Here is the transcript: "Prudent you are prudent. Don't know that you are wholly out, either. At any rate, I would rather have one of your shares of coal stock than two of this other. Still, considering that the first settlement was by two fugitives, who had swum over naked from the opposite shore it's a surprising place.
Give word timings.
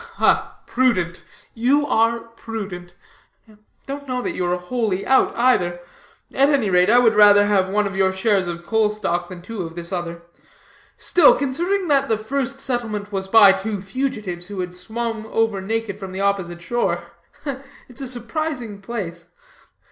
"Prudent 0.65 1.21
you 1.53 1.85
are 1.85 2.21
prudent. 2.21 2.95
Don't 3.85 4.07
know 4.07 4.19
that 4.23 4.33
you 4.33 4.43
are 4.47 4.57
wholly 4.57 5.05
out, 5.05 5.31
either. 5.37 5.79
At 6.33 6.49
any 6.49 6.71
rate, 6.71 6.89
I 6.89 6.97
would 6.97 7.13
rather 7.13 7.45
have 7.45 7.69
one 7.69 7.85
of 7.85 7.95
your 7.95 8.11
shares 8.11 8.47
of 8.47 8.65
coal 8.65 8.89
stock 8.89 9.29
than 9.29 9.43
two 9.43 9.61
of 9.61 9.75
this 9.75 9.91
other. 9.91 10.23
Still, 10.97 11.37
considering 11.37 11.87
that 11.89 12.09
the 12.09 12.17
first 12.17 12.59
settlement 12.59 13.11
was 13.11 13.27
by 13.27 13.51
two 13.51 13.79
fugitives, 13.79 14.47
who 14.47 14.61
had 14.61 14.73
swum 14.73 15.27
over 15.27 15.61
naked 15.61 15.99
from 15.99 16.09
the 16.09 16.19
opposite 16.19 16.63
shore 16.63 17.03
it's 17.87 18.01
a 18.01 18.07
surprising 18.07 18.81
place. 18.81 19.27